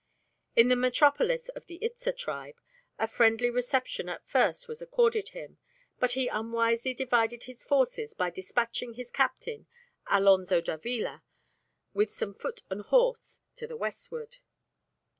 In 0.55 0.69
the 0.69 0.75
metropolis 0.75 1.49
of 1.49 1.67
the 1.67 1.77
Itza 1.83 2.11
tribe 2.11 2.59
a 2.97 3.07
friendly 3.07 3.51
reception 3.51 4.09
at 4.09 4.25
first 4.25 4.67
was 4.67 4.81
accorded 4.81 5.29
him; 5.29 5.59
but 5.99 6.13
he 6.13 6.27
unwisely 6.27 6.95
divided 6.95 7.43
his 7.43 7.63
forces 7.63 8.15
by 8.15 8.31
dispatching 8.31 8.93
his 8.95 9.11
captain, 9.11 9.67
Alonzo 10.09 10.59
Davila, 10.59 11.21
with 11.93 12.09
some 12.09 12.33
foot 12.33 12.63
and 12.71 12.81
horse 12.81 13.41
to 13.53 13.67
the 13.67 13.77
westward. 13.77 14.37